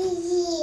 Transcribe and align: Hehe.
Hehe. 0.00 0.59